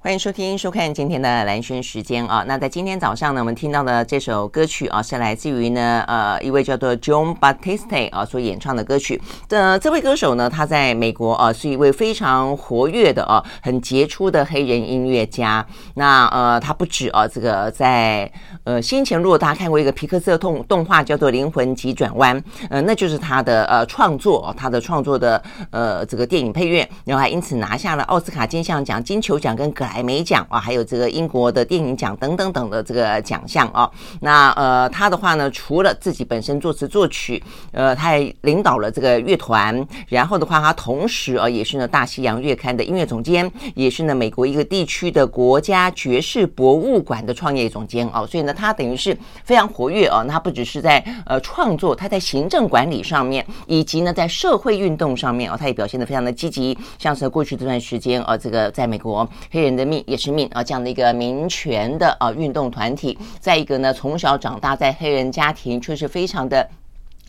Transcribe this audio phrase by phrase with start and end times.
[0.00, 2.44] 欢迎收听、收看今天的蓝轩时间啊。
[2.46, 9.20] 那在今天早上呢，我们听到的这首歌曲啊，是来自于呢呃一位叫做 John Batiste 啊所演唱的歌曲。
[9.48, 15.66] 的这位歌手呢，他在美国啊是一位非常活跃的啊很杰出的黑人音乐家。
[15.94, 18.30] 那呃他不止啊这个在
[18.62, 22.40] 呃先前如果大家看过一个皮克斯的动动画叫做《灵魂急转弯》，
[22.70, 25.42] 呃那就是他的呃创作，他的创作的
[25.72, 29.98] 呃这个电影配乐，然后还因此拿下了奥斯卡金像奖、金球奖跟格莱。
[30.08, 33.90] 美奖啊，还有这个英国的电影奖等等等的这个奖项啊。
[34.20, 39.86] 那呃，他的话呢，除了自己本身作词作曲，呃，他还领导了这个乐团。
[40.06, 48.24] 然后的话，他同时啊，也是呢大西洋月刊的音乐总监，也是呢美国一个地区的国家爵士博物馆的创业总监啊。
[48.24, 50.22] 所以呢，他等于是非常活跃啊。
[50.26, 56.78] 那他不只是在呃创作，他在行政管理上面，以及呢在社会运动上面啊，他也表现得非常的积极。
[56.98, 59.88] 像是过去这段时间啊，这个在美国黑人的。
[59.88, 66.68] 命也是命啊，这样的一个民权的啊运动团体，再一个呢，从小长大在黑人家庭，却是非常的。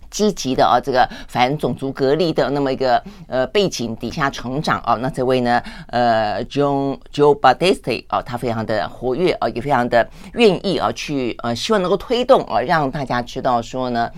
[0.09, 14.09] 积极的啊，这个反种族隔离的那么一个呃背景底下成长啊，那这位呢呃 John Joe Batiste 啊，他非常的活跃啊，也非常的愿意啊去呃希望能够推动啊，让大家知道说呢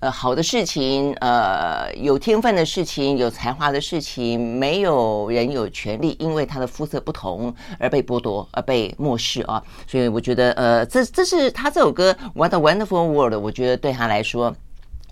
[0.00, 14.54] 呃好的事情呃有天分的事情有才华的事情，没有人有权利因为他的肤色不同而被剥夺而被漠视啊，所以我觉得呃这这是他这首歌 What a Wonderful World，我觉得对他来说。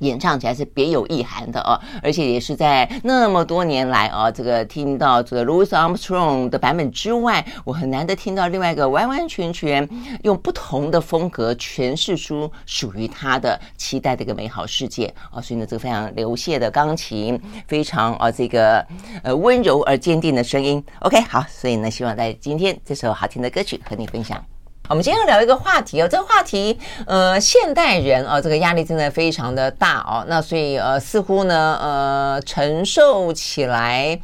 [0.00, 9.88] 演唱起来是别有意涵的啊，而且也是在那么多年来啊，这个听到这个 Louis Armstrong 的版本之外，我很难得听到另外一个完完全全
[10.22, 18.84] 用不同的风格诠释出属于他的期待的一个美好世界啊，所以呢，这个非常流泻的钢琴，非常啊这个
[19.22, 20.82] 呃温柔而坚定的声音。
[21.00, 24.44] OK，好，所以呢，希望在今天这首好听的歌曲和你分享。
[24.88, 34.18] 我们今天要聊一个话题哦，这个话题，呃，现代人啊，这个压力真的非常的大哦，那所以呃，似乎呢，呃，承受起来，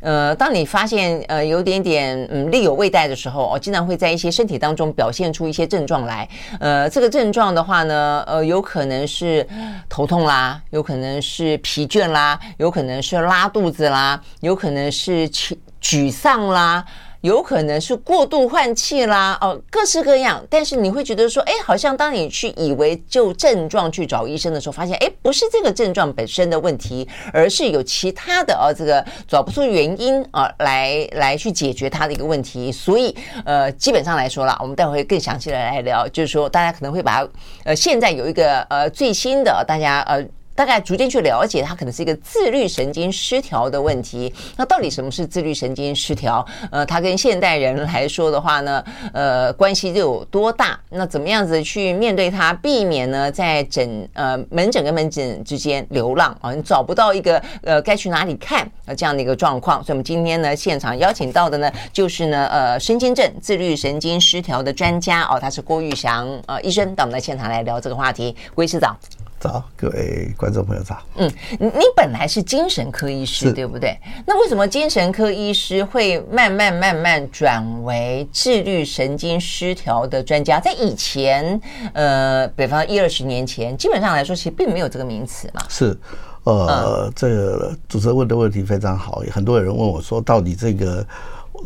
[0.00, 6.26] 呃，当你发现呃有点点嗯力有未逮的时候，哦，经常会在一些身体当中表现出一些症状来，
[6.60, 9.46] 呃，这个症状的话呢，呃，有可能是
[9.86, 16.82] 头痛啦，有可能是疲倦啦，有可能是拉肚子啦，有可能是沮沮丧啦。
[17.22, 20.44] 有可能是过度换气啦，哦，各式各样。
[20.48, 32.70] 但是你会觉得说，哎，好像当你去以为就症状去找医生的时候，发现，哎，不是这个症状本身的问题，而是有其他的哦，这个找不出原因啊，来来去解决它的一个问题。
[32.70, 37.26] 所以，呃，基本上来说啦，我们待会会更详细的来聊，就是说，大家可能会把
[37.64, 40.24] 呃，现在有一个呃最新的，大家呃。
[40.56, 44.32] 大概逐渐去了解，它可能是一个自律神经失调的问题。
[44.56, 46.44] 那到底什么是自律神经失调？
[46.70, 50.78] 呃，它跟现代人来说的话呢，呃，关系就有多大？
[50.88, 56.54] 那怎么样子去面对它，避免呢在诊呃门诊跟门诊之间流浪啊？
[56.54, 59.84] 你找不到一个呃该去哪里看啊这样的一个状况。
[59.84, 68.34] 所以，我们今天呢现场邀请到的呢就是呢呃神经症自律神经失调的专家哦，他是郭玉祥呃医生，到我们的现场来聊这个话题。
[68.54, 68.96] 郭医师长。
[69.38, 70.98] 早，各位观众朋友早。
[71.16, 71.30] 嗯，
[71.60, 73.96] 你你本来是精神科医师，对不对？
[74.26, 80.58] 那为什么精神科医师会慢慢慢慢转为自律神经失调的专家？
[80.58, 81.60] 在以前，
[81.92, 85.62] 呃，比方一二十年前，基本上来说，其实并没有这个名词嘛。
[85.68, 85.96] 是，
[86.44, 91.06] 呃，嗯、这个主持人问的问题非常好，很多人问我说，到底这个。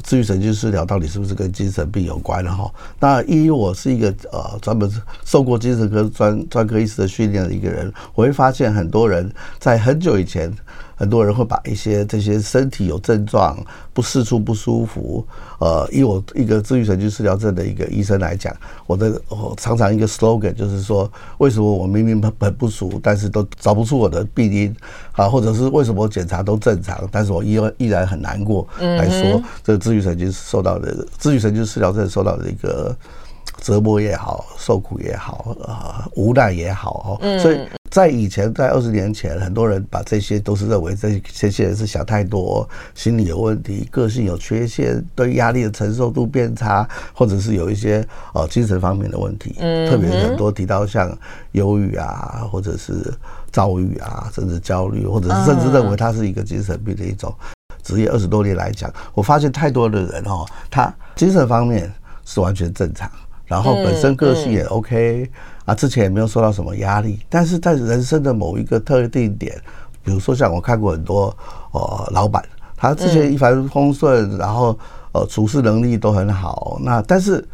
[0.02, 2.70] 自愈神经失调到底是不是跟精神病有关的哈？
[2.98, 4.90] 那因为我是一个呃专门
[5.24, 10.52] 受过精神科专专科医师的训练的一个人，我会发现很多人在很久以前。
[11.00, 13.56] 很多人会把一些这些身体有症状、
[13.94, 15.26] 不四处不舒服，
[15.58, 18.54] 呃，以我一个自愈神经失调症的一个医生来讲，
[18.86, 24.76] 我的我常常一个 slogan 就是说，为什么我明明很很不熟，但是都找不出我的病因
[25.12, 32.94] 啊，或者是为什么我检查都正常，但是我依然依然很难过，来说这个自愈神经受到的自愈神经失调症受到的一个。
[33.60, 37.38] 折磨也好，受苦也好，呃，无奈也好哦。
[37.38, 37.60] 所以
[37.90, 49.52] 在以前，在二十年前，很多人把这些都是认为这这些人是想太多，心理有问题，个性有缺陷，对压力的承受度变差，或者是有一些呃精神方面的问题。
[49.88, 51.16] 特别是很多提到像
[51.52, 53.12] 忧郁啊，或者是
[53.52, 57.34] 躁郁啊，甚至焦虑，或者是甚至认为他是一个精神病的一种。
[57.82, 61.92] 职业二十多年来讲，我发现太多的人哦，他精神方面
[62.24, 63.10] 是完全正常。
[63.50, 65.28] 然后本身个性也 OK
[65.64, 69.60] 啊，之前也没有受到什么压力，但是在人生的某一个特定点，
[70.04, 71.36] 比如说像我看过很多
[71.72, 72.44] 呃老板，
[72.76, 74.78] 他之前一帆风顺，然后
[75.10, 77.44] 呃处事能力都很好，那但是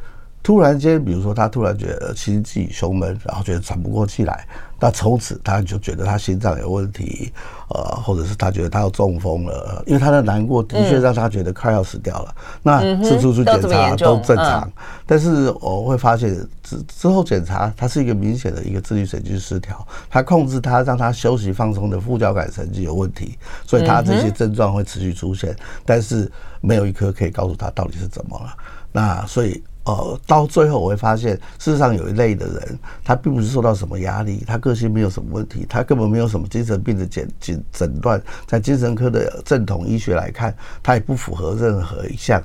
[0.47, 4.47] 突然间，比如说他突然觉得心悸胸闷，然后觉得喘不过气来。
[4.79, 7.33] 那从此他就觉得他心脏有问题，
[7.71, 12.33] 呃，或者是他觉得他要中风了，因为他的难过的确让他觉得快要死掉了。
[12.63, 14.71] 那是出去检查都正常，
[15.05, 16.33] 但是我会发现
[16.63, 28.55] 之之后检查，他是一个明显的一个自律神经失调，他控制他让他休息放松的副交感神经有问题，所以他这些症状会持续出现，但是没有一科可以告诉他到底是怎么了。
[28.93, 29.61] 那所以。
[29.87, 40.53] 呃，到最后我会发现，事实上有一类的人，他并不是受到什么压力，他个性没有什么问题，他根本没有什么精神病的检诊诊断，在精神科的正统医学来看，
[40.83, 42.43] 他也不符合任何一项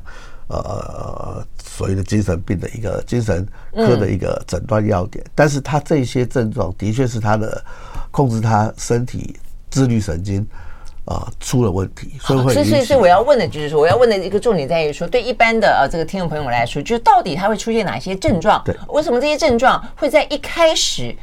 [0.50, 3.44] 呃所谓的精神病的一个精神
[3.74, 5.26] 科的一个诊断要点。
[5.34, 7.60] 但是他这些症状的确是他的
[8.12, 9.36] 控制他身体
[9.72, 10.48] 自律神经。
[11.06, 12.54] 啊，出了问题，所以会。
[12.54, 18.62] 所以，所以，所以我要问的就是说，我要问的一个重点在于说，对一般的呃这个听众朋友来说，就是到底他会出现哪些症状？
[18.64, 21.16] 对，为什么这些症状会在一开始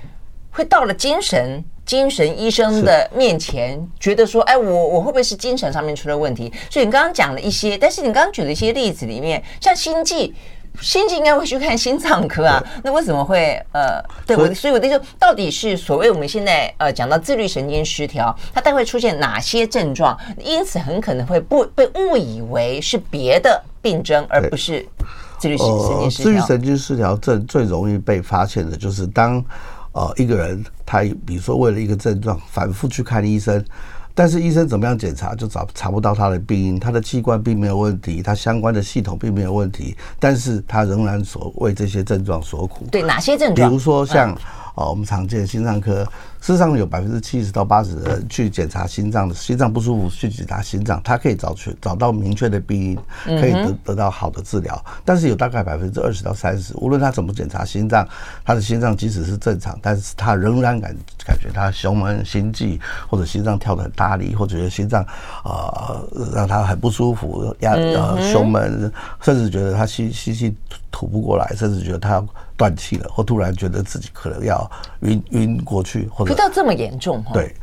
[0.51, 6.53] 会到了精神精神医生的面前，觉得说，哎，我我会不会是精神上面出了问题？
[6.69, 10.35] 所以你刚刚讲了一些，但是你刚刚举了一些例子里面，像心悸。
[10.81, 20.17] 心悸应该会去看心脏科啊，那为什么会呃，对我，所以我就说，到底是所谓我们现在呃讲到自律神经失调，它大概会出现哪些症状？
[20.39, 24.87] 因此很可能会不被误以为是别的病症，而不是
[25.39, 26.25] 自律神经失调。
[26.25, 29.45] 自律神经失调症最容易被发现的就是当
[29.93, 33.65] 呃一个人他比如说为了一个症状反复去看医生。
[34.19, 42.85] 但是医生怎么样检查就找查不到他的病因，他的器官并没有问题，他相关的系统并没有问题，但是他仍然所为这些症状所苦。
[42.91, 43.69] 对，哪些症状？
[43.69, 44.37] 比如说像。
[44.79, 46.05] 啊，我们常见心脏科，
[46.41, 52.93] 事实上有百分之七十到八十的人去检查心脏的，心脏不舒服去检查心脏，他可以找去找到明确的病
[53.27, 54.85] 因，可以得得到好的治疗。
[55.05, 58.07] 但是有大概百分之二十到三十，无论他怎么检查心脏，
[58.45, 60.95] 他的心脏即使是正常，但是他仍然感
[61.27, 65.03] 感觉他胸闷、心悸，或者心脏跳得很大力，或者觉得心脏
[65.43, 68.93] 啊、呃、让他很不舒服，压呃胸闷，
[69.23, 70.55] 甚至觉得他吸吸气
[70.93, 72.25] 吐不过来，甚至觉得他要。
[72.59, 74.69] 断气了，或突然觉得自己可能要
[75.03, 77.25] 晕晕过去，或者到这么严重？
[77.33, 77.55] 对，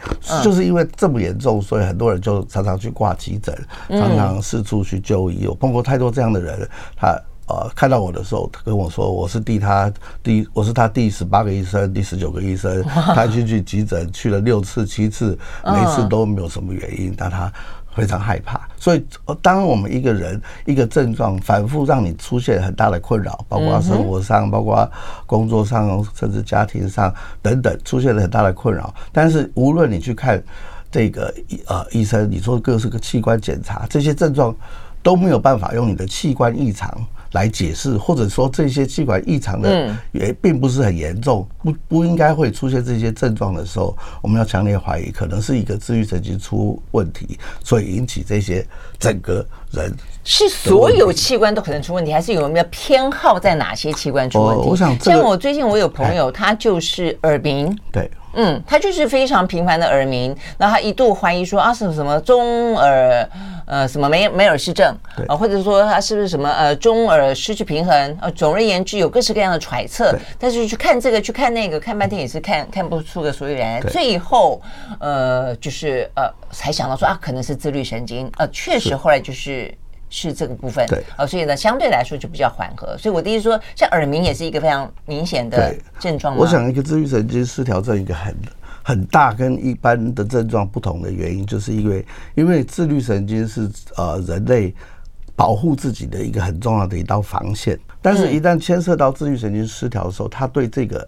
[0.41, 3.53] 就是因为这么严重，所以很多人就常常去挂急诊，
[3.89, 5.45] 常常四处去就医。
[5.45, 7.09] 我碰过太多这样的人，他
[7.47, 9.91] 呃看到我的时候，他跟我说我是第他
[10.23, 17.51] 第我是他第十八个医生，第十九个医生，他去去急诊去了六次七次，每次都没有什么原因，但他。
[17.95, 19.05] 非常害怕，所以
[19.41, 24.91] 当我们一个人一个症状反复让你出现很大的困扰，包括生活上、包括
[25.25, 28.93] 工作上，甚至家庭上等等，出现了很大的困扰。
[29.13, 30.43] 但是无论你去看
[30.91, 31.33] 这个
[31.67, 34.53] 呃医生，你做各式各器官检查，这些症状
[35.01, 36.89] 都没有办法用你的器官异常
[37.35, 48.65] 来解释，或者说这些气管异常的也并不是很严重，不不应该会出现这些症状的时候，我们要强烈怀疑，可能是一个自愈神经出问题，所以引起这些
[48.97, 49.93] 整个人
[50.23, 54.69] 是所有器官都可能出问题，还是有没有偏好在哪些器官出问题？
[54.69, 58.09] 我想，像我最近我有朋友，他就是耳鸣，对。
[58.35, 63.29] 嗯，他就是非常频繁的耳鸣，然后他一度怀疑说啊，什么什么中耳
[63.65, 64.95] 呃什么梅梅尔氏症
[65.27, 68.29] 啊，或者说他是不是什么呃中耳失去平衡啊？
[68.31, 73.81] 总而言之，有各式各样的揣测，但是去看这个去看那个，看半天也是看看不出个所以然。
[73.87, 74.61] 最后
[74.99, 79.73] 呃就是呃才想到说啊，可能是自律神经呃，确实后来就是。
[80.09, 82.97] 是这个部分，对，哦，所以呢，相对来说就比较缓和。
[82.97, 86.35] 所以我的意思说，像耳鸣也是一个非常明显的症状。
[86.37, 88.35] 我想，一个自律神经失调症一个很
[88.83, 94.73] 很大跟一般的症状不同的原因，就是因为因为自律神经是呃人类
[95.35, 101.05] 保护自己的一个很重要的一道防线，但是一旦牵涉到自律神经失调的时候，它对这个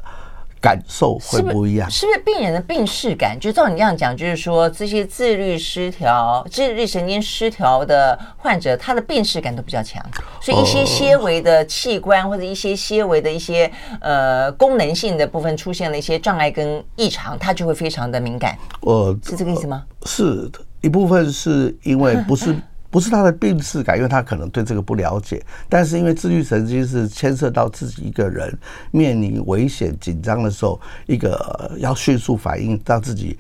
[0.60, 3.38] 感受会不一样，是不是病人的病视感？
[3.40, 10.04] 就照你这样讲，就是说这些自律失调、自律神经失调的患者，他的病视感都比较强，
[10.42, 13.72] 所以一些些微的器官或者一些些微的一些
[14.02, 18.58] 呃功能性的部分出现了一些障碍跟异常，他就会非常的敏感。
[18.82, 19.84] 我是这个意思吗？
[20.06, 22.56] 是的，一部分是因为不是。
[22.98, 25.40] 不是他的病识感，因为他可能对这个不了解。
[25.70, 28.52] 但是因为自律神经是牵涉到自己一个人
[28.90, 33.38] 面临危险、紧张的时候，一个要迅速反应，让自己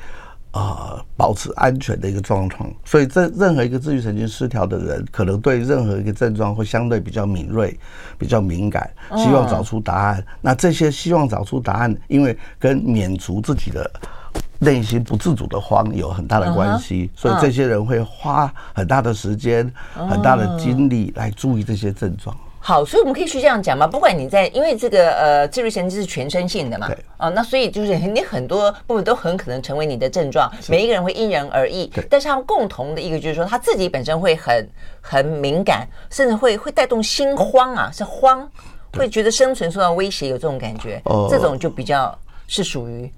[0.52, 2.72] 啊保持安全的一个状况。
[2.86, 7.76] 所以，这任何一个自律神经失调的人，可能对任何一个症状会相对比较敏锐、
[8.16, 8.88] 比较敏感，
[9.18, 10.24] 希望找出答案。
[10.40, 13.90] 那这些希望找出答案，因为跟免除自己的。
[14.60, 22.36] 内心不自主的慌有很大的关系，所以这些人会花很大的时间、很大的精力来注意这些症状。
[22.60, 23.88] 好，所以我们可以去这样讲嘛？
[23.88, 31.88] 不管你在，因为这个呃，自律神经是全身性的嘛，对，啊，那所以就是你很多部分都很可能成为你的症状，每一个人会因人而异。
[31.88, 38.46] 对，但是他们共同的一个就是说，他自己本身会很很敏感，甚至会会带动心慌啊，是慌，
[38.98, 41.02] 会觉得生存受到威胁，有这种感觉。
[41.06, 42.18] 哦，这种就比较
[42.48, 43.10] 是属于。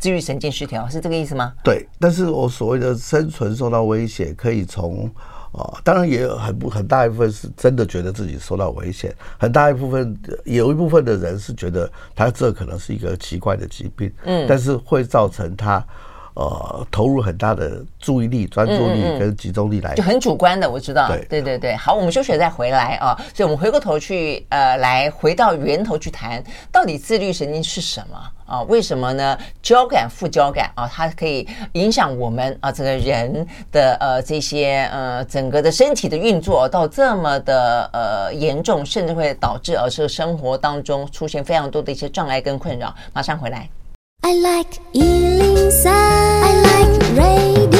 [0.00, 1.52] 自愈神经失调是这个意思吗？
[1.62, 5.08] 对，但是我所谓的生存受到威胁，可以从
[5.52, 15.86] 啊，当然也有很不很大一部分是真的觉得自己受到危险，很大一部分有一部分的人是觉得他这可能是一个奇怪的疾病，嗯，但是会造成他。
[16.40, 21.06] 呃，投入很大的注意力、专注力跟集中力来，就很主观的，我知道。
[21.06, 23.14] 对对对对，好，我们休息了再回来啊。
[23.34, 26.42] 所以，我们回过头去，呃，来回到源头去谈，
[26.72, 28.16] 到底自律神经是什么
[28.46, 28.62] 啊？
[28.62, 29.36] 为什么呢？
[29.60, 42.94] 交感、副交感啊，它可以影响我们啊，这个人的呃这些呃整个的身体的运作到这么的呃严重，甚至会导致而是生活当中出现非常多的一些障碍跟困扰。
[43.12, 43.68] 马上回来。
[44.22, 47.79] I like 103, I like radio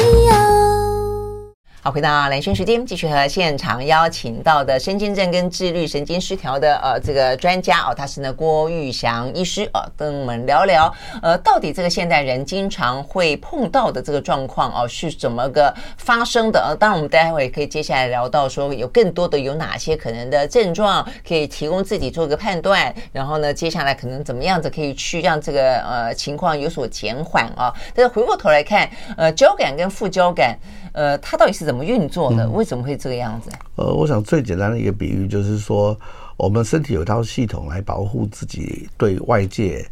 [1.83, 16.63] 好，回到蓝轩时间，继续和现场邀请到的神经症跟自律神经失调的呃这个专家哦，他是呢郭玉祥医师哦，跟我们聊聊呃到底这个现代人经常会碰到的这个状况哦是怎么个发生的？
[16.63, 27.73] 呃，当然我们待会可以接下来聊到说有更多的有哪些可能的症状可以提供自己做个判断，然后呢接下来可能怎么样子可以去让这个呃情况有所减缓啊？
[27.95, 30.55] 但是回过头来看，呃交感跟副交感。
[30.93, 32.49] 呃，它到底是怎么运作的？
[32.49, 33.49] 为什么会这个样子？
[33.75, 35.97] 呃，我想最简单的一个比喻就是说，
[36.37, 39.85] 我们身体有一套系统来保护自己对外界、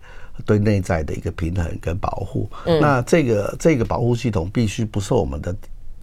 [0.46, 2.50] 对内在的一个平衡跟保护。
[2.66, 5.56] 嗯，那这个这个保护系统必须不受我们的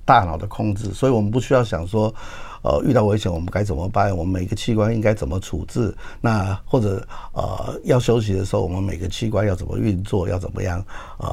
[0.05, 2.15] 大脑的控制，所以我们不需要想说，
[2.63, 4.17] 呃，遇到危险我们该怎么办？
[4.17, 5.95] 我们每个器官应该怎么处置？
[6.21, 10.29] 那或者呃，要休息的时候，我们每个器官要怎么运作？
[10.29, 10.85] 要怎么样
[11.19, 11.29] 呃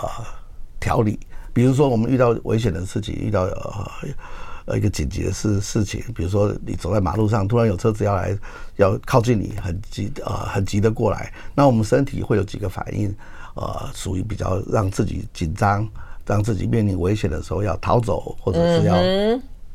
[0.79, 1.19] 调理？
[1.53, 3.87] 比如说，我们遇到危险的事情，遇到呃
[4.65, 8.37] 呃一个紧急的事事情，比如说你走在马路上，突然有车子要来
[8.77, 13.15] 要靠近你，很急呃很急的过来，那我们身体会有几个反应，
[13.55, 15.87] 呃，属于比较让自己紧张，
[16.25, 18.95] 让自己面临危险的时候要逃走，或者是要。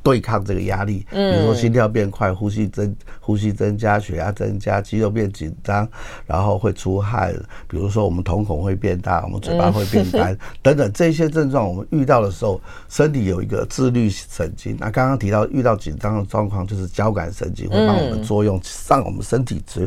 [0.08, 5.86] 对抗这个压力，比如说心跳变快、呼吸增、呼吸增加、血压增加、肌肉变紧张，
[6.26, 7.34] 然后会出汗。
[7.68, 14.74] 比如说我们瞳孔会变大，我们嘴巴会变干， 等等这些症状，我们遇到的时候，身体有一个自律神经。
[14.80, 19.86] 那刚刚提到遇到紧张的状况，就是交感神经会帮我们作用，让我们身体值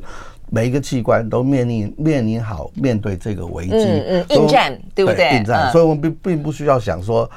[0.52, 5.38] 每一个器官都面临面临好面对这个危机，嗯嗯，应战，对不对？
[5.38, 7.28] 应战，所以我们并并不需要想说。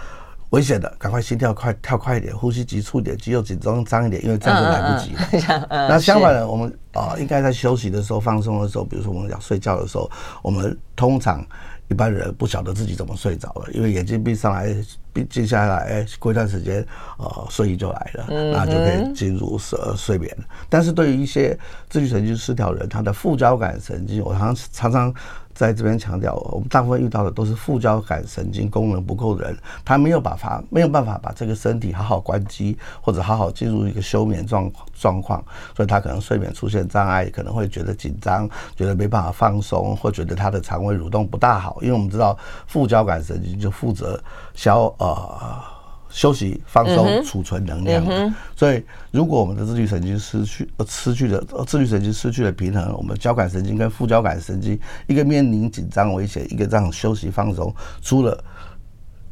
[0.54, 5.66] 危险的，赶快心跳快，跳快一点，呼吸急促一点，肌肉紧张张一点，因为这样就来不及了。
[5.88, 10.08] 那相反的，我们啊、呃，应该在休息的时候、放松的时候，比如说我们要睡觉的时候，
[10.42, 11.44] 我们通常
[11.88, 14.72] 一般人不晓得自己怎么睡着了，因为眼睛闭上来，
[15.12, 16.86] 闭接下来，哎，过一段时间，
[17.18, 20.32] 呃，睡意就来了，那就可以进入睡睡眠。
[20.68, 21.58] 但是对于一些
[21.90, 25.14] 自律神经失调人，他的副交感神经，我常常常。
[25.54, 35.42] 在这边强调，我们大部分遇到的都是副交感神经功能不够的人，他没有办法，没有办法把这个身体好好关机，或者好好进入一个休眠状状况，
[35.76, 44.20] 所以他可能睡眠出现障碍，可能会觉得紧张，觉得没办法放松，或觉得他的肠胃蠕动不大好，因为我们知道副交感神经就负责
[44.54, 45.73] 消呃。
[46.14, 48.32] 休息、放松、储存能量。
[48.54, 48.80] 所以，
[49.10, 54.78] 如果我们的自律神经失去、呃失去了自律神经失去了平衡，我们交感神经跟副交感神经
[55.08, 58.44] 一个面临紧张危险，一个这样休息放松，除了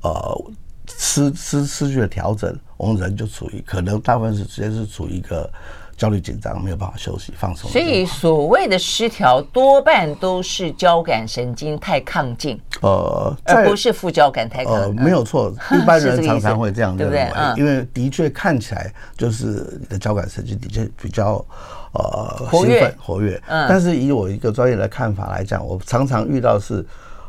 [0.02, 0.44] 呃
[0.88, 5.48] 失失失去了调整，我们人就处于可能大部分时间是处于一个
[5.96, 7.70] 焦虑紧张，没有办法休息放松。
[7.70, 14.70] 所以所谓的失调，多半都是交感神经太亢进，呃，而不是副交感太亢。
[14.70, 17.54] 呃，没有错， 一般人常常会这样认为，对不对？
[17.56, 21.44] 因为的确看起来就是你的交感神经的确比较
[21.92, 23.40] 呃活跃活跃。
[23.46, 26.84] 嗯，但是以我一个专业的看法来讲，我常常遇到是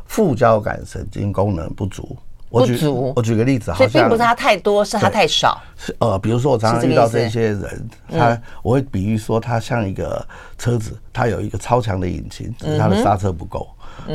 [0.06, 2.16] 副交感神经功能不足。
[2.50, 5.60] 我举我举个例子，所以并不是他太多，是他太少。
[5.76, 10.24] 是呃，比如说我常常遇到这些人，他我会比喻说，他像一个
[10.56, 13.68] 车子，他有一个超强的引擎，只是它的刹车不够。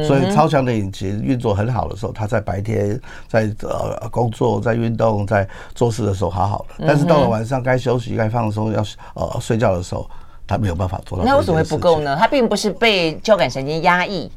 [0.06, 8.84] 所以超强的引擎运作很好的时候，他在白天在呃工作、在运动、在做事的时候好好的，但是到了晚上该休息、该放松、要
[9.16, 10.10] 呃睡觉的时候，
[10.46, 11.24] 他没有办法做到。
[11.24, 12.16] 那为什么会不够呢？
[12.18, 14.30] 他并不是被交感神经压抑。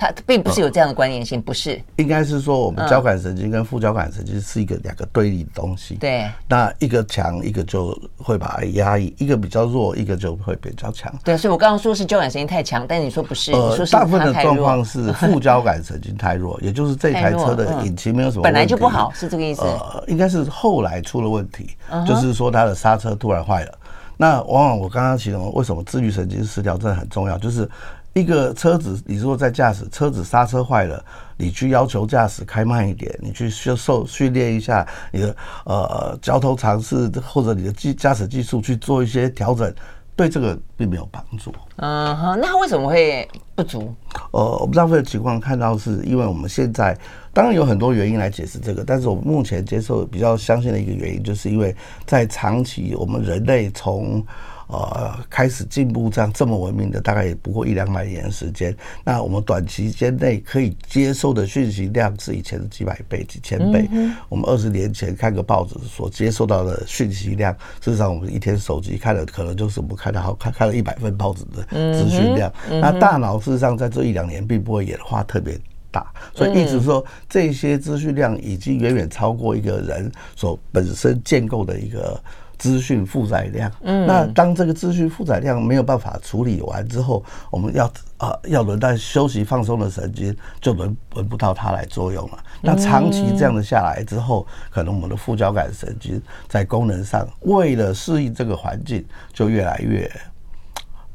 [0.00, 1.82] 它并不是有这样的关联性，不是。
[1.96, 5.96] 应该是说，我们交感神经跟副交感神经是一个两个对立的东西。
[5.96, 6.24] 对。
[6.46, 11.12] 那一个强，一个就会把它压抑；一个比较弱，一个就会比较强。
[11.24, 13.50] 对，所以我刚刚说是交感神经太强，但你说不是。
[13.50, 18.44] 呃，大部分的状况是 副交感神经太弱，也就是这台车的引擎没有什么。
[18.44, 19.62] 本来就不好，是这个意思。
[19.62, 21.70] 呃，应该是后来出了问题，
[22.06, 23.76] 就是说它的刹车突然坏了。
[24.16, 27.68] 那往往我刚刚形容为什么自律神经失调，真的很重要，就是。
[28.14, 31.04] 一个车子，你如果在驾驶，车子刹车坏了，
[31.36, 39.72] 你去要求驾驶开慢一点，你去修受训练一下你的呃交通常识或者你的技驾驶技术去做一些调整，
[40.16, 41.52] 对这个并没有帮助。
[41.76, 43.94] 嗯哼，那为什么会不足？
[44.32, 46.98] 呃，我们大部分情况看到是因为我们现在
[47.32, 54.24] 当然有很多原因来解释这个，但是我们目前接受比较相信的一个原因，就是因为在长期我们人类从
[54.68, 58.76] 呃，开始进步这样这么文明的，大概也不过一两百年的时间。
[59.02, 63.88] 那我们短期间内可以接受的讯息量是以前的几百倍、几千倍。
[64.28, 72.52] 我们二十年前看个报纸所接受到的讯息量，事实上我们一天手机看的可能就是我们看的好看看了一百份报纸的资讯量。
[72.68, 75.58] 那大脑事实上在这一两年并不会演化特别
[75.90, 82.22] 大，所以一直说这些资讯量已经远远超过一个人所本身建构的一个。
[82.58, 87.86] 资讯负载量，嗯，那当这个资讯负载量没有办法处理完之后，我们要
[88.16, 92.38] 啊、呃、要轮到休息放松的神经，就轮轮不到它来作用了。
[92.60, 100.10] 那长期这样的下来之后，可能我们的副交感神经在功能上，为了适应这个环境，就越来越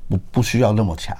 [0.08, 1.16] 不不需要那么强。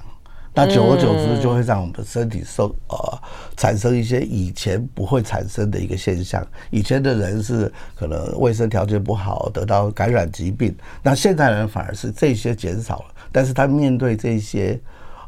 [0.56, 3.22] 那久而久之，就会让我们的身体受呃
[3.56, 6.46] 产生一些以前不会产生的一个现象。
[6.70, 13.04] 以前的人是可能卫生条件不好，得到感染疾病，那现代人反而是这些减少了。
[13.32, 14.80] 但是他面对这些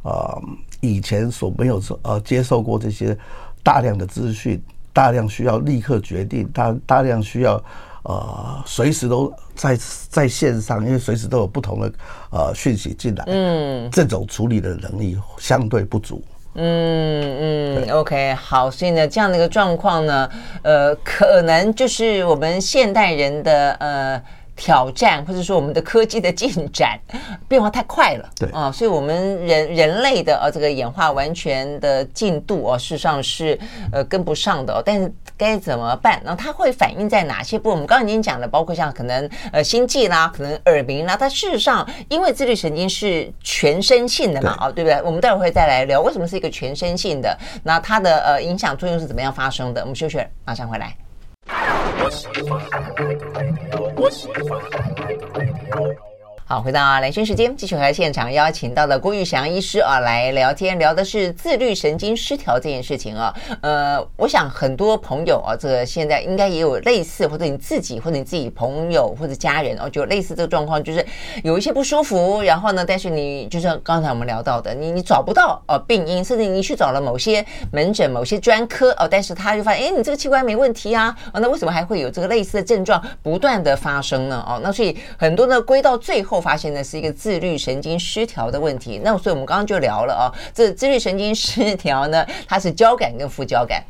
[0.03, 0.41] 呃
[0.81, 3.19] 以前所没有呃接受过这些
[3.65, 7.61] 大量的资讯，大量需要立刻决定，大大量需要。
[8.09, 11.93] 呃，随时都在在线上，因为随时都有不同的
[12.31, 16.23] 呃讯息进来，嗯，这种处理的能力相对不足。
[16.55, 20.31] 嗯嗯，OK，好，所以呢，这样的一个状况呢，
[20.63, 24.23] 呃，可能就是我们现代人的呃。
[24.57, 26.99] 挑战，或者说我们的科技的进展
[27.47, 29.15] 变化太快了，对啊，所以我们
[29.47, 33.59] 人人类的呃这个演化完全的进度哦，事实上是
[33.93, 34.83] 呃跟不上的哦。
[34.85, 36.21] 但是该怎么办？
[36.25, 37.73] 那它会反映在哪些部分？
[37.73, 41.17] 我们刚刚已经讲了，包括像可能呃心悸啦，可能耳鸣啦。
[41.17, 45.01] 它事实上，因为自律神经是全身性的嘛，哦，对不对？
[45.03, 49.83] 我们待会会再来聊为什么是一个全身性的，那它的呃影响作用是怎么样发生的？
[49.83, 50.97] 我们休息，马上回来。
[51.49, 52.67] 我是你爸爸
[52.99, 53.55] 我是你
[53.97, 54.65] 我是你爸爸
[54.99, 56.16] 我是你
[56.49, 63.35] 好，回到兰萱时间，继续和现场邀请到的郭玉祥医师啊来聊天，聊的是自律神经失调这件事情啊。
[63.63, 71.05] 呃，我想很多朋友啊，这个现在应该也有类似，或者你自己，或者你自己朋友或者家人哦，就类似这个状况，就是
[71.43, 84.45] 有一些不舒服，然后呢，但是你就像刚才我们聊到的，你你找不到呃病因，甚至你去找了某些门诊、某些专科哦，但是他就发现，哎，你这个器官没问题啊，哦，那为什么还会有这个类似的症状不断的发生呢？
[84.49, 86.36] 哦，那所以很多呢归到最后。
[86.41, 93.83] 发现的是一个自律神经失调的问题，那所以我们刚刚就聊了啊，这自律神经失调呢，它是交感跟副交感。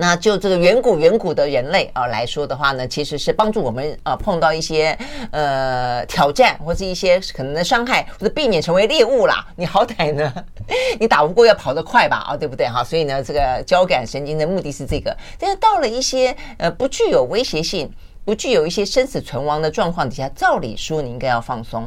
[0.00, 4.96] 那就这个远古远古的人类啊来说的话呢，其实是帮助我们啊碰到一些
[5.32, 9.44] 呃挑战或是一些可能的伤害，或者避免成为猎物啦。
[9.56, 10.32] 你好歹呢，
[11.00, 12.84] 你打不过要跑得快吧啊，对不对哈？
[12.84, 17.90] 所以呢，这个交感神经的目的是这个，但是到了一些呃不具有威胁性。
[18.28, 21.84] 不具有一些生死存亡的状况底下，照理说你应该要放松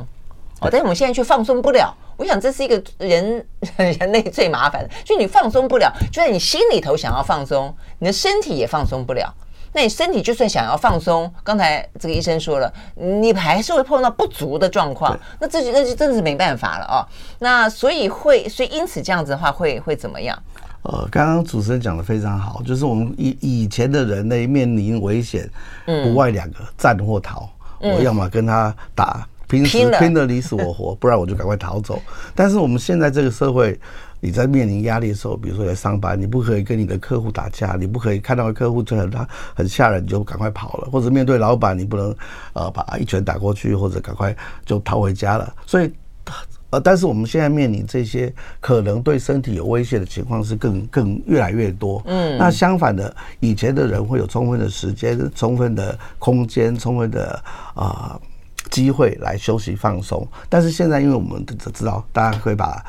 [0.60, 1.96] 哦，但是我们现在却放松不了。
[2.18, 3.46] 我想这是一个人
[3.78, 9.32] 人类最麻烦的，就你放松不了，就算你心里头想要放松，你的身体也放松不了。
[9.74, 17.06] 那你身体就算想要放松，刚才这个医生说了，你还是会碰到不足的状况，那这就那就真的是没办法了哦。
[17.38, 20.36] 那所以会，所以因此这样子的话会会怎么样？
[20.84, 25.50] 呃，刚刚主持人讲的非常好，就是我们以以前的人类面临危险，
[25.86, 27.50] 不外两个，战或逃。
[27.80, 29.28] 我要么跟他打。
[29.48, 32.02] 拼死拼得你死我活， 不然我就赶快逃走。
[32.34, 33.78] 但是我们现在这个社会，
[34.22, 42.16] 你在面临压力的时候，比如说在上班，你不可以跟你的客户打架，你不可以看到客户就很他很吓人，你就赶快跑了，或者面对老板，你不能
[42.54, 44.34] 呃把一拳打过去，或者赶快
[44.66, 45.54] 就逃回家了。
[45.66, 45.92] 所以
[46.72, 52.02] 呃，但是我们现在面临这些可能对身体有威胁的情况是更更越来越多。
[52.06, 57.34] 嗯，那相反的，以前的人会有充分的时间、充分的空间、充分的
[57.76, 58.14] 啊。
[58.14, 58.22] 呃
[58.70, 62.82] 机会来休息放松，但是现在因为我们都知道，大家会把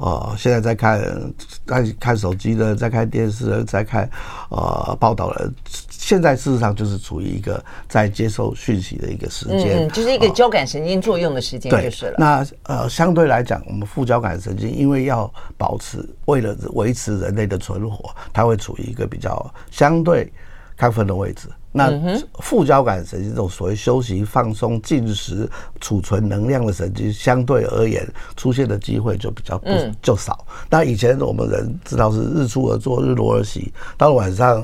[0.00, 1.32] 呃现在在看
[1.66, 4.08] 在看手机的，在看电视的，在看
[4.48, 5.52] 呃报道的，
[5.90, 12.14] 现在事实上就是处于一个在接受讯息的一个时间，嗯，就是一个交感神经作用的时间就是了。
[12.16, 20.32] 那呃相对来讲，我们副交感神经因为要保持，为了维持人类的存活，它会处于一个比较相对
[20.78, 21.46] 亢奋的位置。
[21.72, 21.92] 那
[22.40, 25.48] 副交感神经这种所谓休息、放松、进食、
[25.80, 28.04] 储存能量的神经，相对而言
[28.36, 29.68] 出现的机会就比较不
[30.02, 30.44] 就少。
[30.68, 34.60] 那以前我们人知道是日出而作，日落而息，到了晚上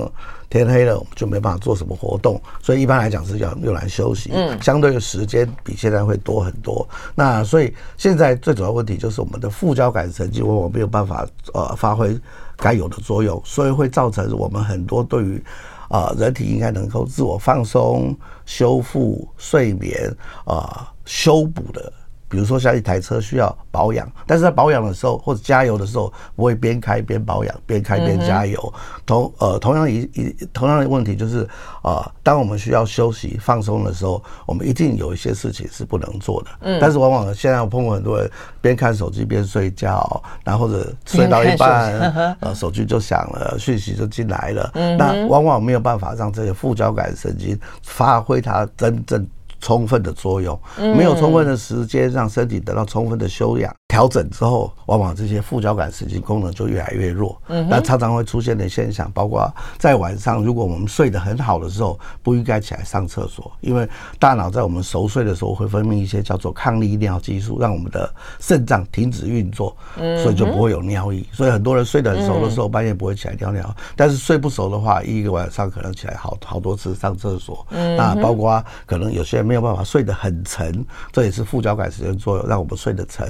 [0.49, 4.29] 天黑了，我们就没办法做什么活动，所以一般来讲是要用来休息。
[4.61, 6.85] 相对的时间比现在会多很多。
[7.15, 12.19] 那所以现在最主要问题就是我们的副交感神经往往没有办法呃发挥
[12.57, 15.41] 该有的作用，所以会造成我们很多对于。
[15.89, 20.13] 啊，人体应该能够自我放松、修复、睡眠
[20.45, 21.91] 啊、修补的。
[22.29, 28.73] 比如说，像一台车需要保养，但是在保养的时候或者加油的时候，不会边开边保养，边开边加油。
[29.05, 31.47] 同呃，同样一一同样的问题就是，
[31.83, 36.49] 呃，当我们需要休息放松的时候，我们一定有一些事情是不能做的。
[36.61, 36.77] 嗯。
[36.81, 44.71] 但是往往现在我碰过很多人边看手机边睡觉，然后或者睡到一半，呃，手机就响了，讯息就进来了。
[44.73, 44.97] 嗯。
[44.97, 49.25] 那往往没有办法让这个副交感神经发挥它真正。
[49.59, 53.73] 充分的作用，没有充分的时间让身体得到充分的休养。
[53.87, 57.41] 调整之后，往往这些副交感神经功能就越来越弱。
[57.47, 63.87] 嗯，那常常会出现的现象，包括在晚上，如果我们睡得很好的时候，不应该起来上厕所，因为
[64.19, 69.75] 大脑在我们熟睡的时候会分泌一些叫做抗利尿激素，让我们的肾脏停止运作，
[70.21, 71.25] 所以就不会有尿意。
[71.31, 77.65] 所以很多人睡得很熟的时候，半夜不会起来尿尿，但是睡不熟的话，一个晚上可能起来好好多次上厕所。
[77.71, 83.25] 那包括可能有些人没有办法睡得很沉，这也是副交感神经作用，让我们睡得沉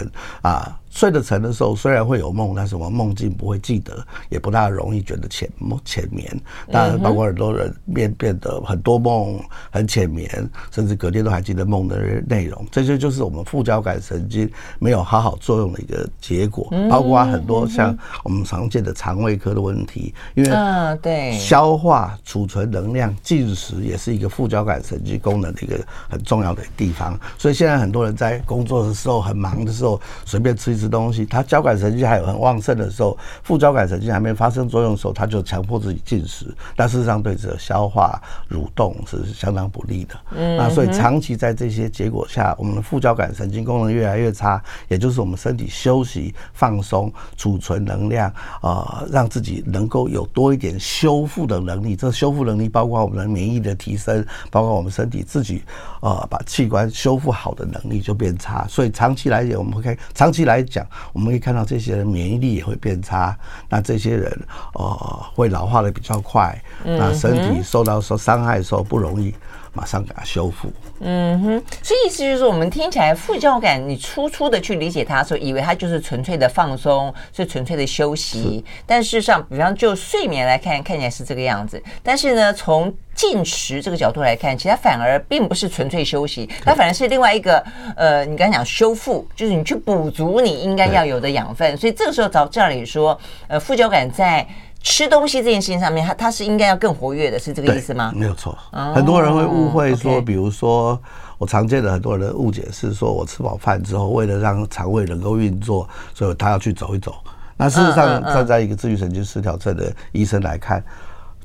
[0.48, 0.80] 啊。
[0.88, 6.28] 啊，睡得沉的时候，虽然会有梦，但是我们梦境不会记得，也不大容易觉得浅梦浅眠。
[6.72, 9.40] 当然，包括很多人变变得很多梦，
[9.72, 11.98] 很浅眠，甚至隔天都还记得梦的
[12.28, 12.66] 内容。
[12.72, 16.72] 这些就是我们副交感神经没有好好作用的一个结果。
[16.90, 25.78] 包括很多像我们常见的肠胃科的问题，因为嗯，对，消化、储存能量、进食也是一个副交感神经功能的一个
[26.10, 27.20] 很重要的地方。
[27.38, 40.16] 所以现在很多人在工作的时候很忙的时候，随便吃一吃东西，他交感神经还有很旺盛的时候，副交感神经还没发生作用的时候，他就强迫自己进食，但事实上对这个消化蠕动是相当不利的。
[40.36, 48.30] 嗯，那所以长期在这些结果下，我们的副交感神经功能越来越差，也就是我们身体休息、放松、储存能量，
[48.62, 51.96] 啊、呃，让自己能够有多一点修复的能力。
[51.96, 55.64] 这修复能力包括我们的免疫的提升，包括我们身体自己
[56.02, 58.68] 啊、呃，把器官修复好的能力就变差。
[58.68, 60.67] 所以长期来讲，我们可以长期来。
[60.68, 63.36] 讲，我们可以看到这些人免疫力也会变差，
[63.70, 64.32] 那这些人
[64.74, 69.34] 呃会老化的比较快，那身体受到受伤害的时候不容易
[69.78, 70.72] 马上给它修复。
[71.02, 78.66] 嗯哼，所以意思就是说，我们听起来副交感，你粗粗的去理解它的时候，以为它就是纯粹的放松，是纯粹的休息。
[78.88, 81.80] 但事实上，比方就睡眠来看，看起来是这个样子。
[82.02, 87.64] 但是呢，从进食这个角度来看，其实它反而并不是纯粹休息，它反而是另外一个
[87.96, 91.78] 呃，你刚才讲修复，就是你去补足你应该要有的养分。
[91.78, 94.48] 所以这个时候照这里说，呃，副交感在。
[94.90, 98.12] 吃东西这件事情上面，它它是应该要更活跃的，是这个意思吗？
[98.16, 98.58] 没有错。
[98.96, 101.00] 很多人会误会说，比如说
[101.38, 107.16] 我常见的很多人的误解是说，我吃饱饭之后，为了让肠胃能够运作，所以他要去走一走。
[107.58, 110.82] 那事实上，站在一个自律神经失调症的医生来看，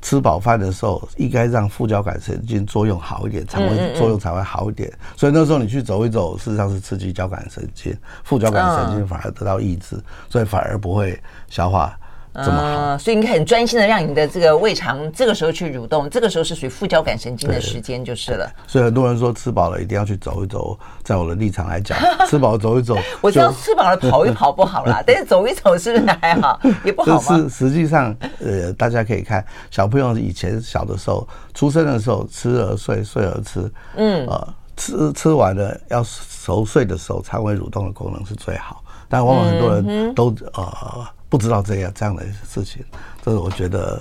[0.01, 4.91] 吃饱饭的时候应该让副交感神经作用好一点，肠胃作用才会好一点。
[5.17, 11.95] 所以那时候你去走一走，事实上是刺激交感神经，副交感神经反而得到抑制，所以反而不会消化。
[12.35, 18.51] 这么好，呃、所以你很专心的让你的这个胃肠这个时候去蠕动，这个时候是属于副交感神经的时间就是了。
[18.67, 26.59] 所以很多人说吃饱了一定要去走一走，在我的立场来讲， 吃饱走一走，我知道吃饱了跑一跑不好啦， 但是走一走是不是还好？
[26.83, 27.37] 也不好吗？
[27.37, 38.83] 是实际上，呃，大家可以看小朋友以前小的时候，出生的时候吃而睡，睡而吃，嗯，呃，吃吃完了要熟睡的时候，肠胃蠕动的功能是最好。
[39.07, 42.85] 但往往很多人都呃不知道这样这样的事情，
[43.25, 43.99] 这是我觉得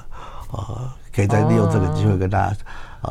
[0.51, 2.55] 呃可以再利用这个机会跟大家。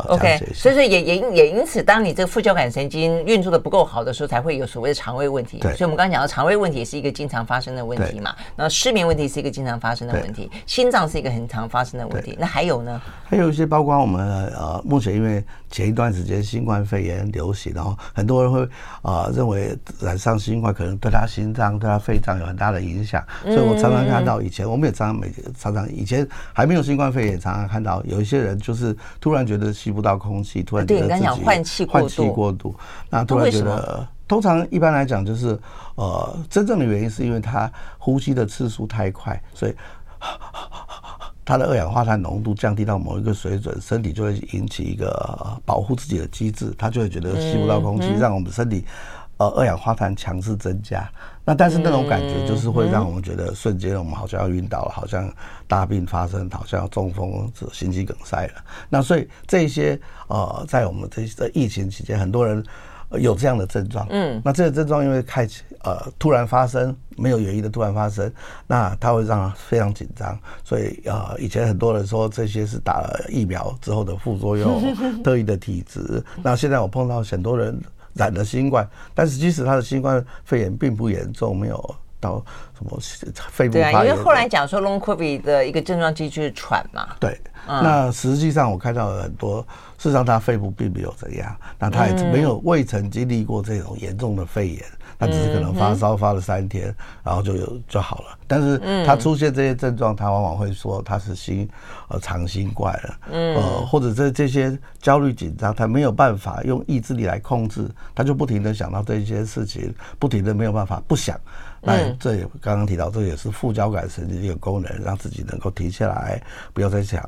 [0.08, 5.58] OK，所以说也也也因此，当你这个副交感神经运作的不够好的时候，才会有所谓的肠胃问题。
[5.60, 12.38] 对，所以我们刚刚讲到肠胃问题是一个经常发生的问题嘛，然后失眠问题是一个经常发生的问题，心脏是一个很常发生的问题。
[12.40, 13.02] 那还有呢？
[13.26, 18.64] 还有一些包括我们呃，目前因为前一段时间新冠肺炎流行，然后很多人会
[19.02, 29.74] 啊、呃、认为染上新冠可能对他心脏、对他肺脏有很大的影响，所以我常常看到以前我们也常常每常常以前还没有新冠肺炎，常常看到有一些人就是突然觉得。
[29.82, 32.76] 吸不到空气，突然觉得自己换气过度，换气过度，
[33.10, 35.58] 那突然觉得，通常一般来讲就是，
[35.96, 39.74] 呃，真正的原因是因为他呼吸的次数太快，所以
[41.44, 48.86] 他的二氧化碳浓度降低到某一个水准，身体就会引起一个保护自己的机制，他就会觉得吸不到空气，让我们身体。
[49.42, 51.10] 呃，二氧化碳强势增加，
[51.44, 55.34] 那但是那种感觉就是会让我们觉得瞬间我们好像要晕倒了，好像
[55.68, 58.54] 大病发生，好像要中风、心肌梗塞了。
[58.88, 62.64] 那所以这些呃，在我们这这疫情期间，很多人
[63.18, 64.06] 有这样的症状。
[64.12, 68.32] 嗯，那这个症状因为开始呃突然发生，没有原因的突然发生，
[68.68, 70.38] 那它会让他非常紧张。
[70.64, 76.24] 所以呃，以前很多人说这些是打了疫苗之后的副作用， 特异的体质。
[76.44, 77.82] 那现在我碰到很多人。
[78.14, 82.44] 染了新冠，但是即使他的新冠肺炎并不严重，没有到
[82.78, 83.00] 什么
[83.50, 83.74] 肺部。
[83.74, 87.10] 对啊，因为后来讲说 Long COVID 的一个症状其实就是喘嘛。
[87.20, 89.62] 对，嗯、那实际上我看到了很多，
[89.98, 94.84] 事实上他肺部并没有怎样，那他也没有未曾经历过这种严重的肺炎。
[95.22, 98.40] 他只是可能发烧发了三天，然后就有就好了。
[98.48, 101.70] 但是他出现这些症状，他往往会说他是心
[102.08, 111.40] 呃长新冠了，呃或者这这些焦虑紧张，他没有办法用意志力来控制，他就不停的想到这些事情，不停的没有办法不想。
[111.84, 116.42] 那这也刚刚提到，这也是副交感神经的一个功能，让自己能够停下来，
[116.74, 117.24] 不要再想，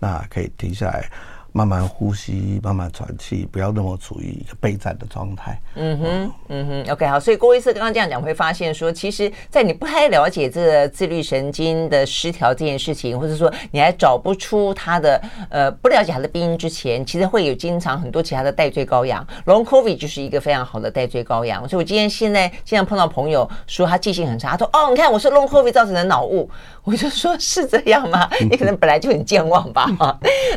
[0.00, 1.08] 那可以停下来。
[1.56, 5.58] 慢慢呼吸，慢慢喘气，不要那么处于一个备战的状态。
[5.74, 7.18] 嗯哼，嗯哼，OK，好。
[7.18, 19.26] 所以郭医师刚刚这样讲，会发现说，其实，在你不太了解这个自律神经的失调这件事情，或者说你还找不出它的呃不了解它的病因之前，其实会有经常很多其他的代罪羔羊。
[19.46, 21.66] Long COVID 就是一个非常好的代罪羔羊。
[21.66, 26.50] 所以我今天现在经常碰到朋友说他记性很差，他说哦，你看我是 Long COVID 造成的脑雾，
[26.84, 28.28] 我就说是这样吗？
[28.50, 29.86] 你可能本来就很健忘吧。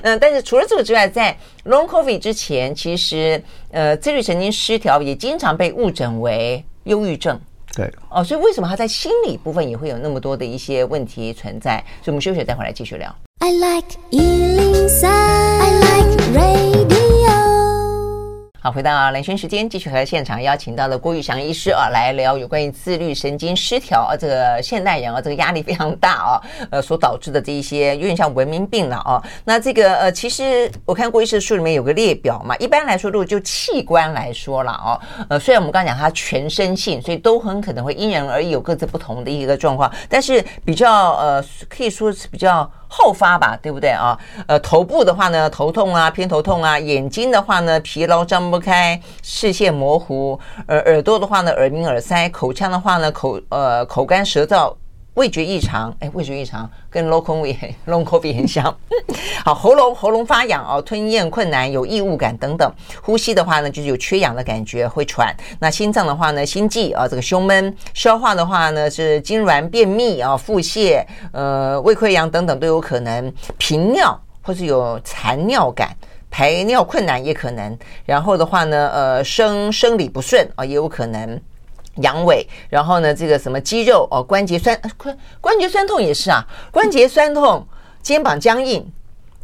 [0.03, 0.88] 嗯，但是除了这个。
[0.89, 7.39] 之外，在 Long COVID 之前，其实呃，自律神经失调也经常被误诊为忧郁症。
[7.75, 11.77] 对，哦，所以为什么他在心理部分也会有那么多的一些问题存在？
[12.01, 13.15] 所以我们休息再回来继续聊。
[13.37, 16.98] I like 103, I like radio
[18.61, 29.23] 好，回到兰萱时间，继续和现场邀请到的郭玉祥医师啊，来聊有关于自律神经失调啊，这个现代人啊，这个压力非常大啊， 呃，所导致的这一些有点像文明病了啊。
[29.45, 42.69] 那这个呃，其实我看郭医师的书里面有个列表嘛，一般来说，如果就器官来说了啊，呃，虽然我们刚讲它全身性，所以都很可能会因人而异，有各自不同的一个状况，但是比较呃，可以说是比较。
[42.89, 44.17] 后发吧，对不对啊？
[44.47, 54.73] 呃，头部的话呢，头痛啊，偏头痛啊；眼睛的话呢，疲劳张不开，视线模糊；呃，耳朵的话呢，耳鸣耳塞；口腔的话呢，口呃口干舌燥。
[55.19, 58.73] 味觉异常，哎，味觉异常跟 Long COVID Long COVID 很像。
[59.43, 62.71] 好，喉咙喉咙发痒哦，吞咽困难，有异物感等等。
[63.03, 65.35] 呼吸的话呢，就是有缺氧的感觉，会喘。
[65.59, 67.75] 那心脏的话呢，心悸啊，这个胸闷。
[67.93, 71.03] 消化的话呢，是痉挛、便秘啊，腹泻，
[71.33, 73.33] 呃，胃溃疡等等都有可能。
[73.57, 75.93] 频尿或是有残尿感，
[76.31, 77.77] 排尿困难也可能。
[78.05, 81.37] 然后的话呢，呃，生生理不顺啊，也有可能。
[81.95, 87.67] 阳痿，然后呢，这个什么肌肉哦，关节酸，关关节酸痛也是啊，关节酸痛，
[88.01, 88.89] 肩膀僵硬，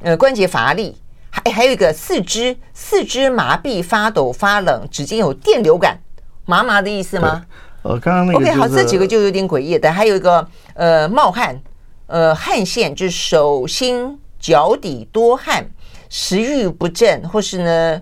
[0.01, 0.95] 呃，关节乏力，
[1.29, 5.99] 还还有一个四肢四肢麻痹、发抖、发冷，指尖有电流感，
[6.45, 7.45] 麻麻的意思吗？
[7.81, 11.61] 呃，刚刚那个、就是、OK，好，这几个就有点诡异，但还有一个呃冒汗，
[12.07, 15.69] 呃汗腺就是手心脚底多汗，
[16.09, 18.01] 食欲不振，或是呢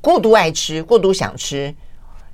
[0.00, 1.74] 过度爱吃、过度想吃。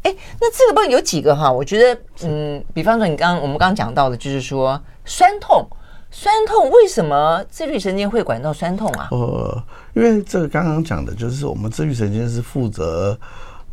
[0.02, 1.50] 哎，那这个部分有几个哈？
[1.52, 5.68] 我觉得，嗯，比方说你刚刚我们刚刚讲到的，就是说酸痛，
[6.10, 9.08] 酸痛为什么自律神经会管到酸痛啊？
[9.10, 9.62] 呃，
[9.94, 13.18] 因为这个刚刚讲的就是我们自律神经是负责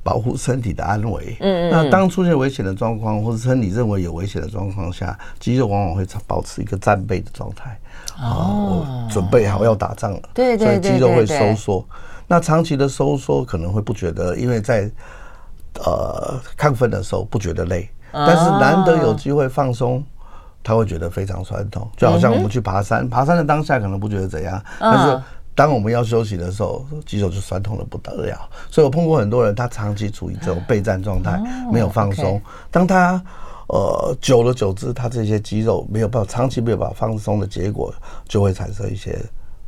[0.04, 1.38] 保护身体的安危。
[1.40, 1.72] 嗯嗯。
[1.72, 7.80] 那当出现危险的状况，或者身体认为有危险的状况下，肌肉往往会保持一个战备的状态。
[8.22, 8.86] 哦。
[8.86, 10.22] 我准备好要打仗了。
[10.34, 10.68] 对对对。
[10.68, 11.86] 所以肌肉会收缩。
[12.28, 14.92] 那长期的收缩可能会不觉得，因为在
[15.76, 17.90] 呃亢奋的时候不觉得累。
[18.14, 20.04] 但是难得有机会放松，
[20.64, 25.22] 他会觉得非常酸痛，就好像我们去爬山，爬山的当下可能不觉得怎样，但是
[25.54, 28.50] 当我们要休息的时候，肌肉就酸痛的不得了。
[28.72, 31.40] 所以我碰过很多人，他长期处于这种备战状态，
[31.72, 32.42] 没有放松。
[32.72, 33.22] 当他
[33.68, 37.94] 呃久了久之，他这些肌肉没有办法长期没有办法放松的结果，
[38.28, 39.20] 就会产生一些